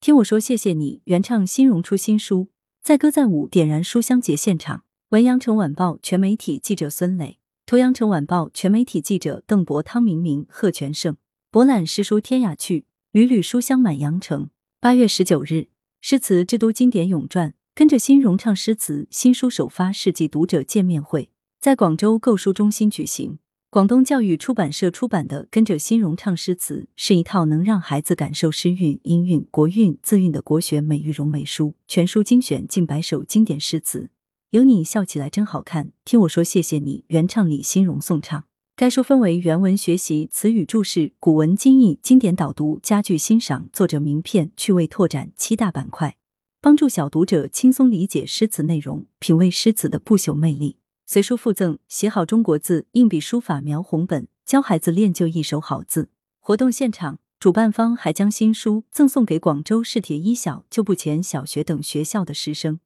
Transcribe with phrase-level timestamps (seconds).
[0.00, 1.02] 听我说，谢谢你。
[1.04, 2.48] 原唱新荣出新书，
[2.82, 4.84] 载歌载舞点燃书香节现场。
[5.10, 11.18] 文阳城晚报全媒体记者孙磊，图阳城晚报全媒体记者邓博、汤明明、贺全胜。
[11.50, 14.48] 博览诗书天涯去，缕缕书香满阳城。
[14.80, 15.68] 八月十九日，
[16.00, 21.28] 诗词之都经典咏传，跟着新荣唱诗词新书首发世纪读者见面会
[21.60, 23.38] 在广州购书中心举行。
[23.70, 31.76] 广东教育出版社出版的《跟着欣荣唱诗词》是一套能让孩子感受诗韵、音韵、国韵、字韵的国学美育融美书。
[31.86, 34.10] 全书精选近百首经典诗词，
[34.50, 35.92] 有你笑起来真好看。
[36.04, 37.04] 听我说，谢谢你。
[37.06, 38.42] 原唱李欣荣颂唱。
[38.74, 46.16] 该书分为原文学习、词语注释、古文精译、经典导读、佳句欣赏、作者名片、趣味拓展七大板块，
[46.60, 50.78] 帮助小读者轻松理解诗词内容，品味诗词的不朽魅力。
[51.12, 56.08] 随书附赠写好中国字硬笔书法描红本，教孩子练就一手好字。
[56.38, 62.78] 活动现场，主办方还将新书赠送给广州市铁一小、旧步前小学等学校的师生，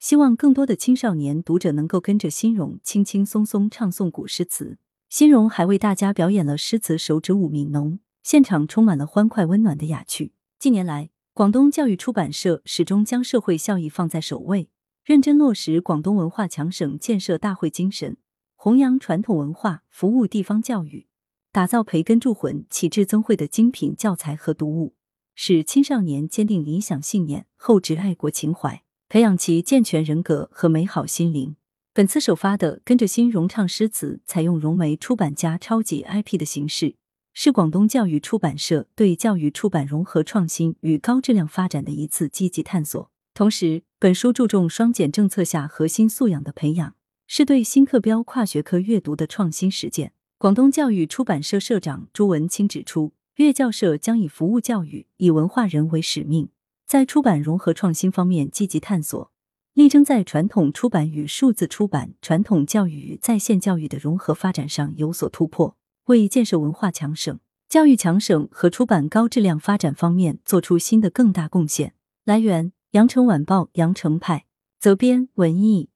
[0.00, 4.78] 希望更多的青少年读者能够跟着新荣轻轻松松唱诵古诗词。
[5.10, 10.32] 新荣还为大家表演了诗词手指舞悯农，现场充满了欢快温暖的雅趣。
[10.58, 14.70] 近年来，广东教育出版社始终将社会效益放在首位。
[15.08, 18.18] 认真落实广东文化强省建设大会精神，
[18.56, 21.06] 弘扬传统文化，服务地方教育，
[21.50, 24.94] 打造培根铸魂、启智增慧的精品教材和读物，
[25.34, 31.56] 使青少年坚定理想信念，厚植爱国情怀，培养其健全人格和美好心灵。
[31.94, 36.96] 本次首发的《跟着新融唱诗词》，采用融媒出版加超级 IP 的形式，
[37.32, 43.10] 是广东教育出版社对教育出版融合创新与高质量发展的一次积极探索。
[43.32, 46.94] 同时，本书注重双减政策下核心素养的培养，
[47.26, 50.12] 是对新课标跨学科阅读的创新实践。
[50.38, 56.48] 广东教育出版社社长朱文清指出，粤教社将以服务教育、以文化人为使命，
[56.86, 59.32] 在出版融合创新方面积极探索，
[59.74, 67.36] 力争在传统出版与数字出版、传统教育与在线教育的融合发展上有所突破，为建设文化强省、
[67.68, 71.94] 教育强省和出版高质量发展方面做出新的更大贡献。
[72.24, 72.70] 来源。
[72.92, 74.46] 羊城晚报羊城派
[74.80, 75.90] 责编文艺。